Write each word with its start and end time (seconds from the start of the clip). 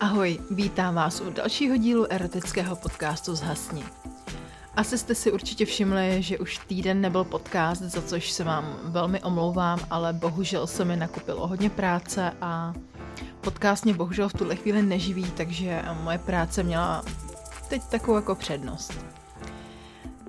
Ahoj, 0.00 0.38
vítám 0.50 0.94
vás 0.94 1.20
u 1.20 1.30
dalšího 1.30 1.76
dílu 1.76 2.12
erotického 2.12 2.76
podcastu 2.76 3.34
Zhasni. 3.34 3.84
Asi 4.76 4.98
jste 4.98 5.14
si 5.14 5.32
určitě 5.32 5.66
všimli, 5.66 6.22
že 6.22 6.38
už 6.38 6.58
týden 6.58 7.00
nebyl 7.00 7.24
podcast, 7.24 7.82
za 7.82 8.02
což 8.02 8.30
se 8.30 8.44
vám 8.44 8.78
velmi 8.82 9.22
omlouvám, 9.22 9.80
ale 9.90 10.12
bohužel 10.12 10.66
se 10.66 10.84
mi 10.84 10.96
nakupilo 10.96 11.46
hodně 11.46 11.70
práce 11.70 12.32
a 12.40 12.74
podcast 13.40 13.84
mě 13.84 13.94
bohužel 13.94 14.28
v 14.28 14.32
tuhle 14.32 14.56
chvíli 14.56 14.82
neživí, 14.82 15.30
takže 15.36 15.82
moje 16.02 16.18
práce 16.18 16.62
měla 16.62 17.04
teď 17.68 17.82
takovou 17.82 18.16
jako 18.16 18.34
přednost. 18.34 18.92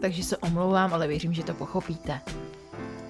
Takže 0.02 0.24
se 0.24 0.38
omlouvám, 0.38 0.94
ale 0.94 1.08
věřím, 1.08 1.34
že 1.34 1.44
to 1.44 1.54
pochopíte. 1.54 2.22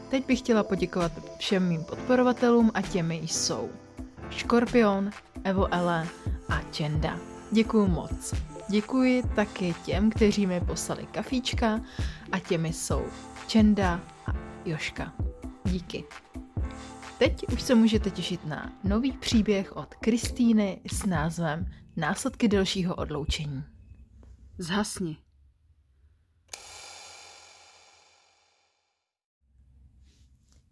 Teď 0.10 0.28
bych 0.28 0.40
chtěla 0.40 0.64
poděkovat 0.64 1.12
všem 1.38 1.68
mým 1.68 1.84
podporovatelům 1.84 2.72
a 2.74 2.82
těmi 2.82 3.16
jsou 3.16 3.70
Škorpion, 4.30 5.10
Evo 5.44 5.74
Ele 5.74 6.08
a 6.50 6.62
Čenda. 6.72 7.20
Děkuju 7.52 7.88
moc. 7.88 8.34
Děkuji 8.70 9.24
taky 9.36 9.76
těm, 9.86 10.10
kteří 10.10 10.48
mi 10.48 10.62
poslali 10.62 11.06
kafíčka 11.06 11.82
a 12.32 12.40
těmi 12.40 12.74
jsou 12.74 13.06
Čenda 13.48 14.02
a 14.26 14.34
Joška. 14.66 15.14
Díky. 15.64 16.04
Teď 17.18 17.46
už 17.54 17.62
se 17.62 17.76
můžete 17.76 18.12
těšit 18.12 18.46
na 18.46 18.74
nový 18.84 19.12
příběh 19.12 19.76
od 19.76 19.96
Kristýny 19.96 20.82
s 20.92 21.06
názvem 21.06 21.72
Následky 21.96 22.48
delšího 22.48 22.96
odloučení. 22.96 23.64
Zhasni. 24.58 25.18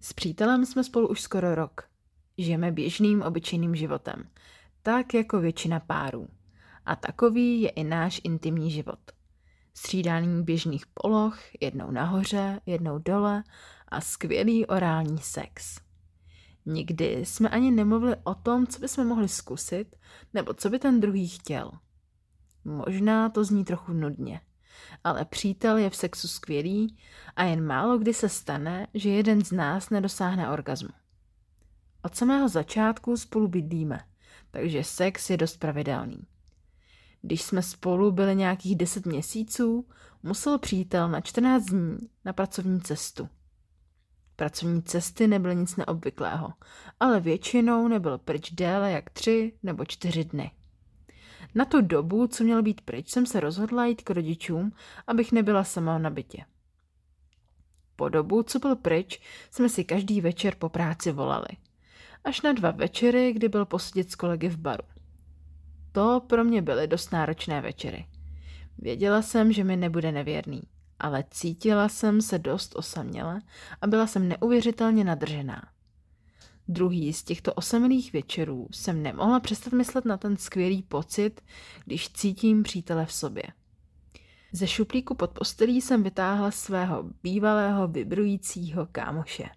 S 0.02 0.14
přítelem 0.14 0.66
jsme 0.66 0.84
spolu 0.84 1.08
už 1.08 1.22
skoro 1.22 1.56
rok. 1.56 1.90
Žijeme 2.38 2.72
běžným, 2.72 3.22
obyčejným 3.22 3.76
životem, 3.76 4.30
tak 4.84 5.14
jako 5.14 5.40
většina 5.40 5.80
párů. 5.80 6.28
A 6.86 6.96
takový 6.96 7.62
je 7.62 7.70
i 7.70 7.84
náš 7.84 8.22
intimní 8.24 8.72
život. 8.72 9.00
Střídání 9.74 10.44
běžných 10.44 10.86
poloh, 10.88 11.38
jednou 11.62 11.92
nahoře, 11.92 12.62
jednou 12.66 12.98
dole 12.98 13.44
a 13.88 14.02
skvělý 14.02 14.66
orální 14.66 15.18
sex. 15.18 15.80
Nikdy 16.66 17.26
jsme 17.26 17.50
ani 17.50 17.72
nemluvili 17.72 18.16
o 18.24 18.36
tom, 18.36 18.68
co 18.68 18.80
bychom 18.80 19.08
mohli 19.08 19.28
zkusit, 19.28 19.96
nebo 20.34 20.54
co 20.54 20.70
by 20.70 20.80
ten 20.80 21.00
druhý 21.00 21.28
chtěl. 21.28 21.72
Možná 22.66 23.30
to 23.30 23.44
zní 23.44 23.66
trochu 23.66 23.94
nudně, 23.94 24.42
ale 25.04 25.26
přítel 25.26 25.78
je 25.78 25.90
v 25.90 25.96
sexu 25.96 26.28
skvělý 26.28 26.98
a 27.36 27.44
jen 27.44 27.66
málo 27.66 27.98
kdy 27.98 28.14
se 28.14 28.30
stane, 28.30 28.88
že 28.94 29.10
jeden 29.10 29.46
z 29.46 29.52
nás 29.52 29.90
nedosáhne 29.90 30.50
orgazmu. 30.50 30.90
Od 32.02 32.16
samého 32.16 32.50
začátku 32.50 33.18
spolu 33.18 33.48
bydlíme, 33.48 34.00
takže 34.54 34.84
sex 34.84 35.30
je 35.30 35.38
dost 35.38 35.58
pravidelný. 35.58 36.28
Když 37.22 37.42
jsme 37.42 37.62
spolu 37.62 38.12
byli 38.12 38.36
nějakých 38.36 38.76
10 38.76 39.06
měsíců, 39.06 39.88
musel 40.24 40.60
přítel 40.60 41.10
na 41.10 41.22
14 41.22 41.66
dní 41.66 41.98
na 42.26 42.34
pracovní 42.34 42.82
cestu. 42.82 43.30
Pracovní 44.36 44.84
cesty 44.84 45.28
nebyly 45.28 45.56
nic 45.56 45.76
neobvyklého, 45.76 46.54
ale 47.00 47.20
většinou 47.20 47.88
nebyl 47.88 48.18
pryč 48.18 48.52
déle 48.52 48.92
jak 48.92 49.10
tři 49.10 49.54
nebo 49.64 49.86
čtyři 49.86 50.24
dny. 50.24 50.52
Na 51.56 51.66
tu 51.66 51.82
dobu, 51.82 52.28
co 52.28 52.44
měl 52.44 52.64
být 52.64 52.82
pryč, 52.82 53.10
jsem 53.10 53.26
se 53.26 53.40
rozhodla 53.40 53.86
jít 53.86 54.02
k 54.02 54.10
rodičům, 54.10 54.72
abych 55.08 55.32
nebyla 55.32 55.64
sama 55.64 55.98
na 55.98 56.10
bytě. 56.10 56.46
Po 57.96 58.10
dobu, 58.10 58.44
co 58.44 58.60
byl 58.60 58.76
pryč, 58.76 59.22
jsme 59.52 59.70
si 59.70 59.84
každý 59.84 60.22
večer 60.22 60.56
po 60.56 60.70
práci 60.70 61.12
volali. 61.12 61.48
Až 62.24 62.42
na 62.42 62.54
dva 62.54 62.72
večery, 62.72 63.34
kdy 63.34 63.50
byl 63.50 63.66
posedět 63.66 64.12
s 64.12 64.16
kolegy 64.16 64.50
v 64.50 64.58
baru. 64.58 64.84
To 65.92 66.22
pro 66.28 66.44
mě 66.44 66.62
byly 66.62 66.88
dost 66.88 67.12
náročné 67.12 67.62
večery. 67.62 68.06
Věděla 68.78 69.22
jsem, 69.22 69.52
že 69.52 69.64
mi 69.64 69.78
nebude 69.78 70.12
nevěrný, 70.12 70.62
ale 71.00 71.24
cítila 71.32 71.90
jsem 71.90 72.22
se 72.22 72.40
dost 72.40 72.76
osaměle 72.76 73.42
a 73.82 73.88
byla 73.88 74.08
jsem 74.08 74.28
neuvěřitelně 74.28 75.04
nadržená. 75.04 75.70
Druhý 76.68 77.14
z 77.14 77.24
těchto 77.24 77.54
osamělých 77.54 78.14
večerů 78.14 78.68
jsem 78.72 79.04
nemohla 79.04 79.40
přestat 79.40 79.74
myslet 79.74 80.06
na 80.06 80.18
ten 80.18 80.38
skvělý 80.38 80.84
pocit, 80.84 81.42
když 81.86 82.10
cítím 82.10 82.64
přítele 82.64 83.06
v 83.06 83.14
sobě. 83.14 83.44
Ze 84.52 84.68
šuplíku 84.68 85.16
pod 85.16 85.32
postelí 85.32 85.82
jsem 85.82 86.04
vytáhla 86.04 86.52
svého 86.52 87.04
bývalého 87.24 87.88
vibrujícího 87.88 88.88
kámoše 88.92 89.50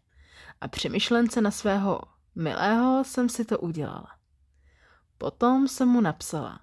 a 0.61 0.69
při 0.69 0.89
myšlence 0.89 1.41
na 1.41 1.51
svého 1.51 2.01
milého 2.37 3.05
jsem 3.05 3.29
si 3.29 3.45
to 3.45 3.59
udělala. 3.59 4.09
Potom 5.19 5.69
jsem 5.69 5.89
mu 5.89 6.01
napsala, 6.01 6.61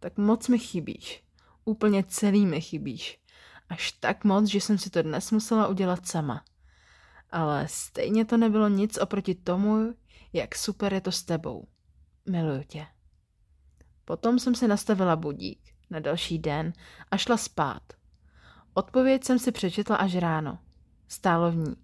tak 0.00 0.16
moc 0.18 0.48
mi 0.48 0.58
chybíš, 0.58 1.24
úplně 1.64 2.04
celý 2.04 2.46
mi 2.46 2.60
chybíš, 2.60 3.20
až 3.68 3.92
tak 3.92 4.24
moc, 4.24 4.46
že 4.46 4.60
jsem 4.60 4.78
si 4.78 4.90
to 4.90 5.02
dnes 5.02 5.30
musela 5.30 5.68
udělat 5.68 6.06
sama– 6.06 6.44
ale 7.30 7.68
stejně 7.68 8.24
to 8.24 8.36
nebylo 8.36 8.68
nic 8.68 8.98
oproti 8.98 9.34
tomu, 9.34 9.94
jak 10.32 10.54
super 10.54 10.94
je 10.94 11.00
to 11.00 11.12
s 11.12 11.22
tebou. 11.22 11.68
Miluju 12.30 12.62
tě. 12.62 12.86
Potom 14.04 14.38
jsem 14.38 14.54
si 14.54 14.68
nastavila 14.68 15.16
budík 15.16 15.60
na 15.90 16.00
další 16.00 16.38
den 16.38 16.72
a 17.10 17.16
šla 17.16 17.36
spát. 17.36 17.82
Odpověď 18.74 19.24
jsem 19.24 19.38
si 19.38 19.52
přečetla 19.52 19.96
až 19.96 20.16
ráno. 20.16 20.58
Stálo 21.08 21.50
v 21.50 21.56
ní. 21.56 21.76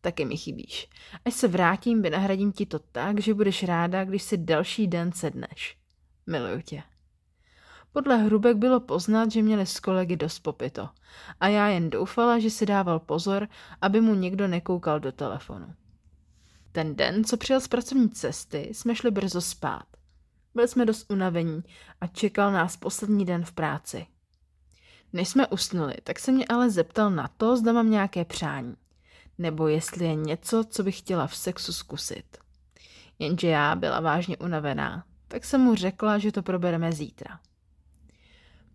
Taky 0.00 0.24
mi 0.24 0.36
chybíš. 0.36 0.88
Až 1.24 1.34
se 1.34 1.48
vrátím, 1.48 2.02
vynahradím 2.02 2.52
ti 2.52 2.66
to 2.66 2.78
tak, 2.78 3.20
že 3.20 3.34
budeš 3.34 3.62
ráda, 3.62 4.04
když 4.04 4.22
si 4.22 4.36
další 4.36 4.86
den 4.86 5.12
sedneš. 5.12 5.76
Miluju 6.26 6.60
tě. 6.60 6.82
Podle 7.92 8.16
hrubek 8.16 8.56
bylo 8.56 8.80
poznat, 8.80 9.30
že 9.30 9.42
měli 9.42 9.66
s 9.66 9.80
kolegy 9.80 10.16
dost 10.16 10.38
popito. 10.38 10.88
A 11.40 11.48
já 11.48 11.68
jen 11.68 11.90
doufala, 11.90 12.38
že 12.38 12.50
si 12.50 12.66
dával 12.66 13.00
pozor, 13.00 13.48
aby 13.80 14.00
mu 14.00 14.14
někdo 14.14 14.48
nekoukal 14.48 15.00
do 15.00 15.12
telefonu. 15.12 15.74
Ten 16.72 16.96
den, 16.96 17.24
co 17.24 17.36
přijel 17.36 17.60
z 17.60 17.68
pracovní 17.68 18.10
cesty, 18.10 18.68
jsme 18.72 18.94
šli 18.94 19.10
brzo 19.10 19.40
spát. 19.40 19.84
Byli 20.54 20.68
jsme 20.68 20.86
dost 20.86 21.10
unavení 21.10 21.62
a 22.00 22.06
čekal 22.06 22.52
nás 22.52 22.76
poslední 22.76 23.24
den 23.24 23.44
v 23.44 23.52
práci. 23.52 24.06
Než 25.12 25.28
jsme 25.28 25.46
usnuli, 25.46 25.94
tak 26.04 26.18
se 26.18 26.32
mě 26.32 26.46
ale 26.46 26.70
zeptal 26.70 27.10
na 27.10 27.28
to, 27.36 27.56
zda 27.56 27.72
mám 27.72 27.90
nějaké 27.90 28.24
přání. 28.24 28.74
Nebo 29.40 29.68
jestli 29.68 30.04
je 30.04 30.14
něco, 30.14 30.64
co 30.64 30.82
bych 30.82 30.98
chtěla 30.98 31.26
v 31.26 31.36
sexu 31.36 31.72
zkusit. 31.72 32.38
Jenže 33.18 33.48
já 33.48 33.74
byla 33.74 34.00
vážně 34.00 34.36
unavená, 34.36 35.04
tak 35.28 35.44
jsem 35.44 35.60
mu 35.60 35.74
řekla, 35.74 36.18
že 36.18 36.32
to 36.32 36.42
probereme 36.42 36.92
zítra. 36.92 37.40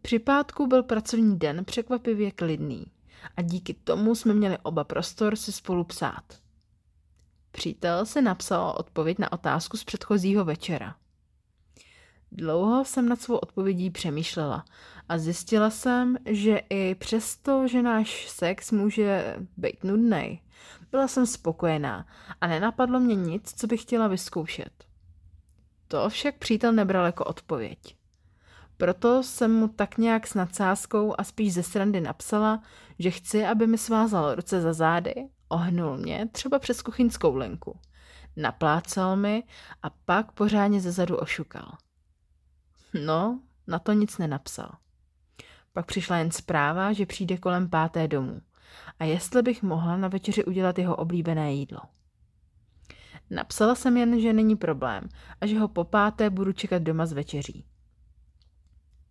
Při 0.01 0.19
pátku 0.19 0.67
byl 0.67 0.83
pracovní 0.83 1.39
den 1.39 1.65
překvapivě 1.65 2.31
klidný 2.31 2.85
a 3.37 3.41
díky 3.41 3.73
tomu 3.73 4.15
jsme 4.15 4.33
měli 4.33 4.57
oba 4.63 4.83
prostor 4.83 5.35
si 5.35 5.51
spolu 5.51 5.83
psát. 5.83 6.23
Přítel 7.51 8.05
se 8.05 8.21
napsal 8.21 8.75
odpověď 8.77 9.19
na 9.19 9.31
otázku 9.31 9.77
z 9.77 9.83
předchozího 9.83 10.45
večera. 10.45 10.95
Dlouho 12.31 12.85
jsem 12.85 13.09
nad 13.09 13.21
svou 13.21 13.35
odpovědí 13.35 13.89
přemýšlela 13.89 14.65
a 15.09 15.17
zjistila 15.17 15.69
jsem, 15.69 16.17
že 16.25 16.61
i 16.69 16.95
přesto, 16.95 17.67
že 17.67 17.81
náš 17.81 18.29
sex 18.29 18.71
může 18.71 19.35
být 19.57 19.83
nudný, 19.83 20.41
byla 20.91 21.07
jsem 21.07 21.25
spokojená 21.25 22.05
a 22.41 22.47
nenapadlo 22.47 22.99
mě 22.99 23.15
nic, 23.15 23.53
co 23.55 23.67
bych 23.67 23.81
chtěla 23.81 24.07
vyzkoušet. 24.07 24.85
To 25.87 26.09
však 26.09 26.37
přítel 26.37 26.73
nebral 26.73 27.05
jako 27.05 27.23
odpověď. 27.23 27.95
Proto 28.77 29.23
jsem 29.23 29.53
mu 29.53 29.67
tak 29.67 29.97
nějak 29.97 30.27
s 30.27 30.33
nadsázkou 30.33 31.15
a 31.17 31.23
spíš 31.23 31.53
ze 31.53 31.63
srandy 31.63 32.01
napsala, 32.01 32.63
že 32.99 33.11
chci, 33.11 33.45
aby 33.45 33.67
mi 33.67 33.77
svázal 33.77 34.35
ruce 34.35 34.61
za 34.61 34.73
zády, 34.73 35.13
ohnul 35.47 35.97
mě 35.97 36.27
třeba 36.31 36.59
přes 36.59 36.81
kuchyňskou 36.81 37.35
linku, 37.35 37.79
naplácal 38.35 39.15
mi 39.15 39.43
a 39.83 39.89
pak 39.89 40.31
pořádně 40.31 40.81
ze 40.81 40.91
zadu 40.91 41.17
ošukal. 41.17 41.71
No, 42.93 43.39
na 43.67 43.79
to 43.79 43.93
nic 43.93 44.17
nenapsal. 44.17 44.71
Pak 45.73 45.85
přišla 45.85 46.17
jen 46.17 46.31
zpráva, 46.31 46.93
že 46.93 47.05
přijde 47.05 47.37
kolem 47.37 47.69
páté 47.69 48.07
domů 48.07 48.41
a 48.99 49.03
jestli 49.03 49.41
bych 49.41 49.63
mohla 49.63 49.97
na 49.97 50.07
večeři 50.07 50.45
udělat 50.45 50.79
jeho 50.79 50.95
oblíbené 50.95 51.53
jídlo. 51.53 51.79
Napsala 53.29 53.75
jsem 53.75 53.97
jen, 53.97 54.19
že 54.19 54.33
není 54.33 54.55
problém 54.55 55.09
a 55.41 55.45
že 55.45 55.59
ho 55.59 55.67
po 55.67 55.83
páté 55.83 56.29
budu 56.29 56.53
čekat 56.53 56.81
doma 56.81 57.05
z 57.05 57.13
večeří. 57.13 57.65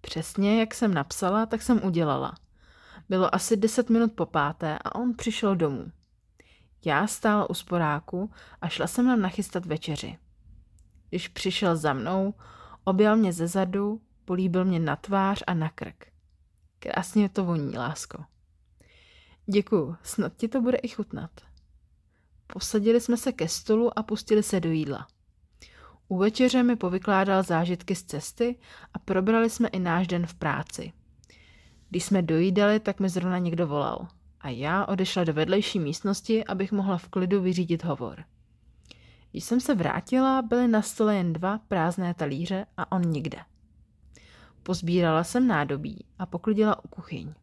Přesně 0.01 0.61
jak 0.61 0.75
jsem 0.75 0.95
napsala, 0.95 1.47
tak 1.47 1.63
jsem 1.63 1.85
udělala. 1.85 2.35
Bylo 3.09 3.35
asi 3.35 3.57
deset 3.57 3.91
minut 3.91 4.13
po 4.13 4.27
páté 4.27 4.79
a 4.79 4.95
on 4.95 5.15
přišel 5.17 5.57
domů. 5.57 5.93
Já 6.85 7.07
stála 7.07 7.51
u 7.51 7.55
sporáku 7.55 8.31
a 8.61 8.69
šla 8.69 8.87
jsem 8.87 9.07
nám 9.07 9.21
nachystat 9.21 9.67
večeři. 9.67 10.19
Když 11.09 11.29
přišel 11.29 11.77
za 11.77 11.93
mnou, 11.93 12.35
objal 12.85 13.17
mě 13.17 13.33
ze 13.33 13.47
zadu, 13.47 14.01
políbil 14.25 14.65
mě 14.65 14.81
na 14.81 14.97
tvář 14.97 15.43
a 15.47 15.55
na 15.55 15.69
krk. 15.69 16.07
Krásně 16.79 17.29
to 17.29 17.45
voní, 17.45 17.79
lásko. 17.79 18.25
Děkuju, 19.47 19.97
snad 20.03 20.37
ti 20.37 20.49
to 20.49 20.61
bude 20.61 20.79
i 20.79 20.89
chutnat. 20.89 21.31
Posadili 22.47 23.01
jsme 23.01 23.17
se 23.17 23.33
ke 23.33 23.49
stolu 23.49 23.99
a 23.99 24.03
pustili 24.03 24.43
se 24.43 24.61
do 24.61 24.71
jídla. 24.71 25.07
U 26.09 26.19
večeře 26.19 26.63
mi 26.63 26.77
povykládal 26.77 27.43
zážitky 27.43 27.95
z 27.95 28.05
cesty 28.05 28.59
a 28.95 28.99
probrali 28.99 29.51
jsme 29.51 29.69
i 29.69 29.79
náš 29.79 30.07
den 30.07 30.27
v 30.27 30.35
práci. 30.35 30.93
Když 31.91 32.05
jsme 32.05 32.23
dojídali, 32.23 32.81
tak 32.81 33.01
mi 33.01 33.09
zrovna 33.09 33.39
někdo 33.39 33.67
volal 33.67 34.09
a 34.41 34.49
já 34.49 34.85
odešla 34.85 35.25
do 35.25 35.33
vedlejší 35.33 35.79
místnosti, 35.79 36.45
abych 36.45 36.73
mohla 36.73 36.99
v 36.99 37.09
klidu 37.09 37.43
vyřídit 37.43 37.85
hovor. 37.85 38.25
Když 39.31 39.45
jsem 39.45 39.61
se 39.61 39.75
vrátila, 39.75 40.43
byly 40.43 40.69
na 40.69 40.83
stole 40.83 41.17
jen 41.17 41.33
dva 41.33 41.59
prázdné 41.59 42.15
talíře 42.15 42.67
a 42.77 42.93
on 42.93 43.03
nikde. 43.03 43.39
Pozbírala 44.63 45.25
jsem 45.25 45.47
nádobí 45.47 46.05
a 46.19 46.27
poklidila 46.27 46.85
u 46.85 46.89
kuchyň. 46.89 47.35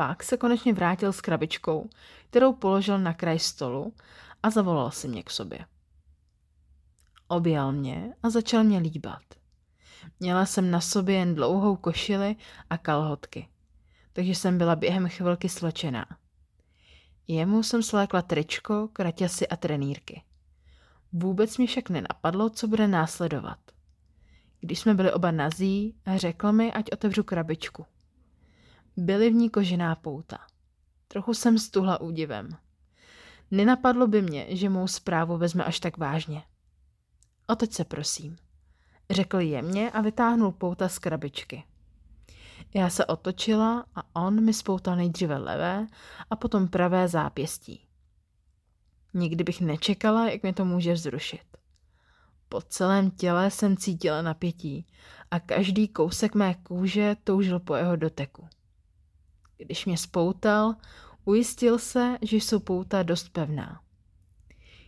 Pak 0.00 0.22
se 0.22 0.36
konečně 0.36 0.72
vrátil 0.72 1.12
s 1.12 1.20
krabičkou, 1.20 1.88
kterou 2.30 2.52
položil 2.52 2.98
na 2.98 3.14
kraj 3.14 3.38
stolu 3.38 3.94
a 4.42 4.50
zavolal 4.50 4.90
si 4.90 5.08
mě 5.08 5.22
k 5.22 5.30
sobě. 5.30 5.66
Objal 7.28 7.72
mě 7.72 8.14
a 8.22 8.30
začal 8.30 8.64
mě 8.64 8.78
líbat. 8.78 9.22
Měla 10.20 10.46
jsem 10.46 10.70
na 10.70 10.80
sobě 10.80 11.14
jen 11.14 11.34
dlouhou 11.34 11.76
košili 11.76 12.36
a 12.70 12.78
kalhotky, 12.78 13.48
takže 14.12 14.34
jsem 14.34 14.58
byla 14.58 14.76
během 14.76 15.08
chvilky 15.08 15.48
slečená. 15.48 16.06
Jemu 17.28 17.62
jsem 17.62 17.82
slékla 17.82 18.22
tričko, 18.22 18.88
kraťasy 18.92 19.48
a 19.48 19.56
trenýrky. 19.56 20.22
Vůbec 21.12 21.58
mi 21.58 21.66
však 21.66 21.90
nenapadlo, 21.90 22.50
co 22.50 22.68
bude 22.68 22.88
následovat. 22.88 23.58
Když 24.60 24.78
jsme 24.78 24.94
byli 24.94 25.12
oba 25.12 25.30
nazí, 25.30 25.94
řekl 26.16 26.52
mi, 26.52 26.72
ať 26.72 26.84
otevřu 26.92 27.24
krabičku. 27.24 27.86
Byly 28.96 29.30
v 29.30 29.34
ní 29.34 29.50
kožená 29.50 29.94
pouta. 29.94 30.38
Trochu 31.08 31.34
jsem 31.34 31.58
stuhla 31.58 32.00
údivem. 32.00 32.48
Nenapadlo 33.50 34.06
by 34.06 34.22
mě, 34.22 34.46
že 34.56 34.68
mou 34.68 34.86
zprávu 34.86 35.36
vezme 35.36 35.64
až 35.64 35.80
tak 35.80 35.98
vážně. 35.98 36.42
Otoď 37.46 37.72
se, 37.72 37.84
prosím, 37.84 38.36
řekl 39.10 39.40
jemně 39.40 39.90
a 39.90 40.00
vytáhnul 40.00 40.52
pouta 40.52 40.88
z 40.88 40.98
krabičky. 40.98 41.64
Já 42.74 42.90
se 42.90 43.06
otočila 43.06 43.84
a 43.94 44.26
on 44.26 44.44
mi 44.44 44.54
spoutal 44.54 44.96
nejdříve 44.96 45.38
levé 45.38 45.86
a 46.30 46.36
potom 46.36 46.68
pravé 46.68 47.08
zápěstí. 47.08 47.86
Nikdy 49.14 49.44
bych 49.44 49.60
nečekala, 49.60 50.30
jak 50.30 50.42
mě 50.42 50.52
to 50.52 50.64
může 50.64 50.92
vzrušit. 50.92 51.50
Po 52.48 52.60
celém 52.60 53.10
těle 53.10 53.50
jsem 53.50 53.76
cítila 53.76 54.22
napětí 54.22 54.86
a 55.30 55.40
každý 55.40 55.88
kousek 55.88 56.34
mé 56.34 56.54
kůže 56.54 57.16
toužil 57.24 57.60
po 57.60 57.74
jeho 57.74 57.96
doteku. 57.96 58.48
Když 59.60 59.86
mě 59.86 59.98
spoutal, 59.98 60.74
ujistil 61.24 61.78
se, 61.78 62.18
že 62.22 62.36
jsou 62.36 62.60
pouta 62.60 63.02
dost 63.02 63.28
pevná. 63.28 63.80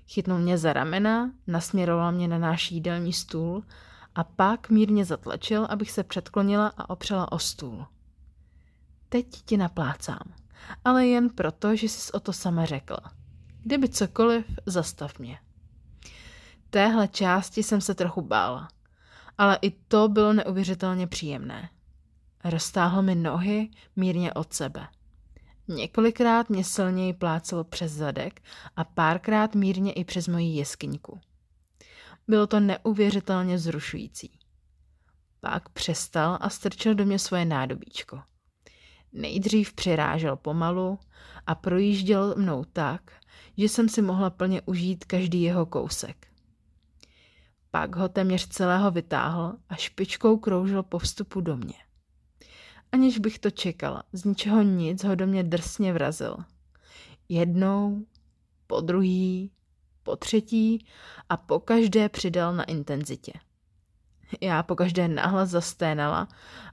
Chytnul 0.06 0.38
mě 0.38 0.58
za 0.58 0.72
ramena, 0.72 1.32
nasměroval 1.46 2.12
mě 2.12 2.28
na 2.28 2.38
náš 2.38 2.70
jídelní 2.70 3.12
stůl 3.12 3.64
a 4.14 4.24
pak 4.24 4.70
mírně 4.70 5.04
zatlačil, 5.04 5.66
abych 5.70 5.90
se 5.90 6.02
předklonila 6.02 6.72
a 6.76 6.90
opřela 6.90 7.32
o 7.32 7.38
stůl. 7.38 7.86
Teď 9.08 9.26
ti 9.44 9.56
naplácám, 9.56 10.34
ale 10.84 11.06
jen 11.06 11.30
proto, 11.30 11.76
že 11.76 11.88
jsi 11.88 12.12
o 12.12 12.20
to 12.20 12.32
sama 12.32 12.64
řekla. 12.64 13.12
Kdyby 13.62 13.88
cokoliv, 13.88 14.46
zastav 14.66 15.18
mě. 15.18 15.38
Téhle 16.70 17.08
části 17.08 17.62
jsem 17.62 17.80
se 17.80 17.94
trochu 17.94 18.22
bála, 18.22 18.68
ale 19.38 19.58
i 19.62 19.70
to 19.70 20.08
bylo 20.08 20.32
neuvěřitelně 20.32 21.06
příjemné. 21.06 21.68
Roztáhl 22.44 23.02
mi 23.02 23.14
nohy 23.14 23.70
mírně 23.96 24.32
od 24.32 24.52
sebe. 24.52 24.88
Několikrát 25.68 26.50
mě 26.50 26.64
silněji 26.64 27.12
plácelo 27.12 27.64
přes 27.64 27.92
zadek 27.92 28.42
a 28.76 28.84
párkrát 28.84 29.54
mírně 29.54 29.92
i 29.92 30.04
přes 30.04 30.28
moji 30.28 30.56
jeskyňku. 30.56 31.20
Bylo 32.28 32.46
to 32.46 32.60
neuvěřitelně 32.60 33.58
zrušující. 33.58 34.38
Pak 35.40 35.68
přestal 35.68 36.38
a 36.40 36.50
strčil 36.50 36.94
do 36.94 37.04
mě 37.04 37.18
svoje 37.18 37.44
nádobíčko. 37.44 38.22
Nejdřív 39.12 39.72
přirážel 39.72 40.36
pomalu 40.36 40.98
a 41.46 41.54
projížděl 41.54 42.34
mnou 42.38 42.64
tak, 42.64 43.12
že 43.56 43.64
jsem 43.64 43.88
si 43.88 44.02
mohla 44.02 44.30
plně 44.30 44.62
užít 44.62 45.04
každý 45.04 45.42
jeho 45.42 45.66
kousek. 45.66 46.26
Pak 47.70 47.96
ho 47.96 48.08
téměř 48.08 48.48
celého 48.48 48.90
vytáhl 48.90 49.56
a 49.68 49.74
špičkou 49.74 50.36
kroužil 50.36 50.82
po 50.82 50.98
vstupu 50.98 51.40
do 51.40 51.56
mě. 51.56 51.74
Aniž 52.92 53.18
bych 53.18 53.38
to 53.38 53.50
čekala, 53.50 54.02
z 54.12 54.24
ničeho 54.24 54.62
nic 54.62 55.04
ho 55.04 55.14
do 55.14 55.26
mě 55.26 55.42
drsně 55.42 55.92
vrazil. 55.92 56.36
Jednou, 57.28 58.06
po 58.66 58.80
druhý, 58.80 59.50
po 60.02 60.16
třetí 60.16 60.86
a 61.28 61.36
po 61.36 61.60
každé 61.60 62.08
přidal 62.08 62.54
na 62.54 62.64
intenzitě. 62.64 63.32
Já 64.40 64.62
po 64.62 64.76
každé 64.76 65.08
nahlas 65.08 65.48
zasténala, 65.48 66.28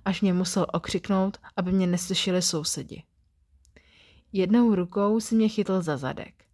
až 0.06 0.22
mě 0.22 0.34
musel 0.34 0.66
okřiknout, 0.74 1.38
aby 1.58 1.72
mě 1.72 1.88
neslyšeli 1.88 2.42
sousedi. 2.42 3.04
Jednou 4.34 4.76
rukou 4.76 5.20
si 5.20 5.36
mě 5.36 5.50
chytl 5.50 5.82
za 5.82 5.98
zadek 5.98 6.46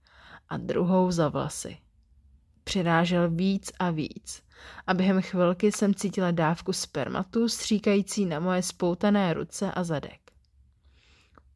a 0.49 0.57
druhou 0.57 1.11
za 1.11 1.29
vlasy. 1.29 1.77
Přirážel 2.63 3.29
víc 3.29 3.71
a 3.79 3.89
víc 3.89 4.43
a 4.87 4.93
během 4.93 5.21
chvilky 5.21 5.71
jsem 5.71 5.93
cítila 5.93 6.31
dávku 6.31 6.73
spermatu 6.73 7.49
stříkající 7.49 8.25
na 8.25 8.39
moje 8.39 8.63
spoutané 8.63 9.33
ruce 9.33 9.71
a 9.71 9.83
zadek. 9.83 10.25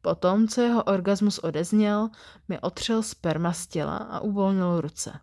Potom, 0.02 0.48
co 0.48 0.60
jeho 0.60 0.82
orgasmus 0.82 1.38
odezněl, 1.38 2.08
mi 2.48 2.60
otřel 2.60 3.02
sperma 3.02 3.52
z 3.52 3.66
těla 3.66 3.96
a 3.96 4.20
uvolnil 4.20 4.80
ruce. 4.80 5.20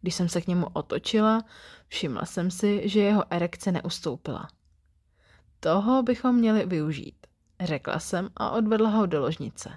Když 0.00 0.14
jsem 0.14 0.28
se 0.28 0.40
k 0.40 0.46
němu 0.46 0.66
otočila, 0.72 1.44
všimla 1.88 2.24
jsem 2.24 2.50
si, 2.50 2.88
že 2.88 3.00
jeho 3.00 3.24
erekce 3.30 3.72
neustoupila. 3.72 4.48
Toho 5.60 6.02
bychom 6.02 6.36
měli 6.36 6.66
využít, 6.66 7.26
řekla 7.60 7.98
jsem 7.98 8.28
a 8.36 8.50
odvedla 8.50 8.90
ho 8.90 9.06
do 9.06 9.20
ložnice. 9.20 9.76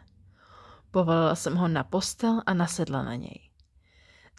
Povalila 0.91 1.35
jsem 1.35 1.55
ho 1.55 1.67
na 1.67 1.83
postel 1.83 2.41
a 2.45 2.53
nasedla 2.53 3.03
na 3.03 3.15
něj. 3.15 3.46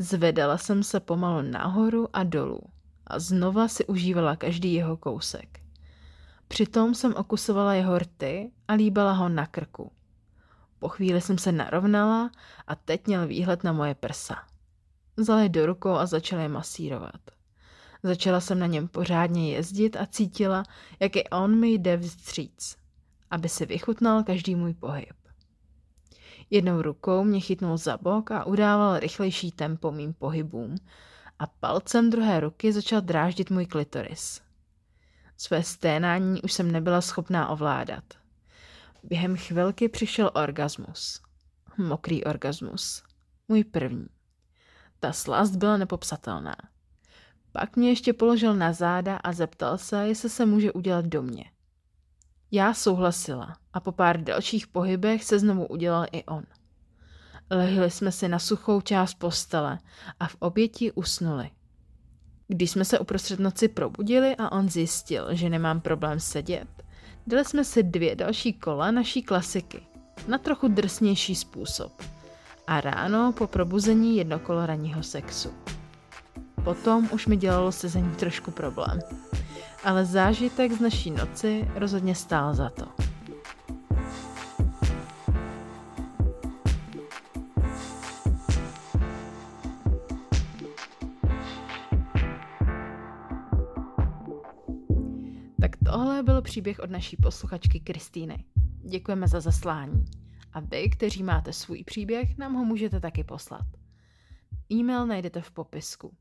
Zvedala 0.01 0.59
jsem 0.59 0.83
se 0.83 1.01
pomalu 1.01 1.43
nahoru 1.43 2.09
a 2.13 2.25
dolů 2.25 2.61
a 3.07 3.19
znova 3.19 3.69
si 3.69 3.87
užívala 3.87 4.37
každý 4.37 4.75
jeho 4.75 4.97
kousek. 4.97 5.61
Přitom 6.49 6.95
jsem 6.95 7.15
okusovala 7.15 7.75
jeho 7.75 7.99
rty 7.99 8.51
a 8.69 8.73
líbala 8.73 9.13
ho 9.13 9.29
na 9.29 9.47
krku. 9.47 9.93
Po 10.79 10.89
chvíli 10.89 11.21
jsem 11.21 11.39
se 11.39 11.53
narovnala 11.53 12.31
a 12.67 12.75
teď 12.75 13.07
měl 13.07 13.27
výhled 13.27 13.65
na 13.65 13.73
moje 13.73 13.95
prsa. 13.95 14.37
Vzal 15.17 15.39
je 15.39 15.49
do 15.49 15.67
rukou 15.67 15.91
a 15.91 16.07
začal 16.07 16.41
je 16.41 16.49
masírovat. 16.49 17.21
Začala 18.03 18.41
jsem 18.41 18.59
na 18.59 18.67
něm 18.67 18.89
pořádně 18.89 19.53
jezdit 19.53 19.97
a 19.97 20.07
cítila, 20.07 20.63
jak 21.01 21.17
i 21.17 21.25
on 21.25 21.61
mi 21.61 21.69
jde 21.69 21.99
vstříc, 21.99 22.77
aby 23.31 23.49
si 23.49 23.67
vychutnal 23.67 24.25
každý 24.25 24.55
můj 24.55 24.75
pohyb. 24.75 25.28
Jednou 26.51 26.83
rukou 26.83 27.25
mě 27.25 27.41
chytnul 27.41 27.77
za 27.77 27.97
bok 27.97 28.31
a 28.31 28.45
udával 28.45 28.99
rychlejší 28.99 29.53
tempo 29.53 29.93
mým 29.93 30.15
pohybům 30.15 30.75
a 31.39 31.47
palcem 31.47 32.11
druhé 32.11 32.41
ruky 32.41 32.73
začal 32.73 33.01
dráždit 33.01 33.51
můj 33.51 33.67
klitoris. 33.67 34.41
Své 35.37 35.63
sténání 35.63 36.43
už 36.43 36.53
jsem 36.53 36.73
nebyla 36.73 37.01
schopná 37.01 37.49
ovládat. 37.49 38.05
Během 39.03 39.37
chvilky 39.37 39.89
přišel 39.89 40.31
orgasmus. 40.35 41.21
Mokrý 41.77 42.25
orgasmus. 42.25 43.03
Můj 43.49 43.65
první. 43.65 44.07
Ta 45.01 45.13
slast 45.13 45.57
byla 45.57 45.77
nepopsatelná. 45.77 46.57
Pak 47.53 47.77
mě 47.77 47.89
ještě 47.89 48.13
položil 48.13 48.55
na 48.55 48.73
záda 48.73 49.17
a 49.17 49.33
zeptal 49.33 49.79
se, 49.79 50.09
jestli 50.09 50.31
se 50.31 50.47
může 50.47 50.73
udělat 50.73 51.05
do 51.05 51.23
mě. 51.23 51.45
Já 52.51 52.75
souhlasila 52.75 53.57
a 53.73 53.81
po 53.81 53.93
pár 53.93 54.25
dalších 54.25 54.67
pohybech 54.67 55.25
se 55.25 55.39
znovu 55.39 55.67
udělal 55.67 56.07
i 56.13 56.25
on. 56.25 56.43
Lehli 57.51 57.91
jsme 57.91 58.13
si 58.13 58.29
na 58.29 58.39
suchou 58.39 58.81
část 58.81 59.15
postele 59.15 59.79
a 60.21 60.29
v 60.29 60.37
oběti 60.39 60.93
usnuli. 60.93 61.51
Když 62.49 62.71
jsme 62.71 62.85
se 62.85 62.99
uprostřed 62.99 63.41
noci 63.41 63.69
probudili 63.69 64.37
a 64.37 64.53
on 64.53 64.69
zjistil, 64.69 65.35
že 65.35 65.51
nemám 65.51 65.81
problém 65.81 66.21
sedět, 66.21 66.69
dali 67.27 67.45
jsme 67.45 67.65
si 67.65 67.83
dvě 67.83 68.17
další 68.17 68.53
kola 68.53 68.91
naší 68.91 69.23
klasiky, 69.23 69.81
na 70.29 70.39
trochu 70.39 70.69
drsnější 70.69 71.35
způsob. 71.35 72.03
A 72.67 72.81
ráno 72.81 73.33
po 73.33 73.47
probuzení 73.47 74.17
jedno 74.17 74.39
kolo 74.39 74.67
ranního 74.67 75.03
sexu. 75.03 75.53
Potom 76.65 77.09
už 77.13 77.27
mi 77.27 77.37
dělalo 77.37 77.73
sezení 77.73 78.15
trošku 78.15 78.51
problém 78.51 79.01
ale 79.85 80.05
zážitek 80.05 80.73
z 80.73 80.81
naší 80.81 81.11
noci 81.11 81.71
rozhodně 81.75 82.15
stál 82.15 82.55
za 82.55 82.71
to. 82.71 82.87
Tak 95.61 95.77
tohle 95.85 96.23
byl 96.23 96.43
příběh 96.43 96.79
od 96.79 96.91
naší 96.91 97.17
posluchačky 97.17 97.81
Kristýny. 97.81 98.45
Děkujeme 98.91 99.29
za 99.29 99.41
zaslání. 99.41 100.05
A 100.53 100.61
vy, 100.61 100.91
kteří 100.91 101.23
máte 101.23 101.53
svůj 101.53 101.85
příběh, 101.85 102.39
nám 102.39 102.55
ho 102.55 102.65
můžete 102.65 103.01
taky 103.01 103.25
poslat. 103.25 103.67
E-mail 104.73 105.07
najdete 105.07 105.41
v 105.41 105.51
popisku. 105.51 106.17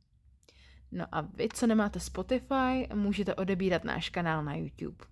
No 0.91 1.05
a 1.11 1.21
vy, 1.21 1.49
co 1.53 1.67
nemáte 1.67 1.99
Spotify, 1.99 2.87
můžete 2.93 3.35
odebírat 3.35 3.83
náš 3.83 4.09
kanál 4.09 4.43
na 4.43 4.55
YouTube. 4.55 5.05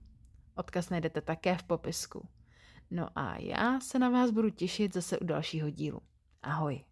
Odkaz 0.55 0.89
najdete 0.89 1.21
také 1.21 1.57
v 1.57 1.63
popisku. 1.63 2.27
No 2.91 3.09
a 3.15 3.37
já 3.37 3.79
se 3.79 3.99
na 3.99 4.09
vás 4.09 4.31
budu 4.31 4.49
těšit 4.49 4.93
zase 4.93 5.19
u 5.19 5.25
dalšího 5.25 5.69
dílu. 5.69 6.01
Ahoj. 6.43 6.83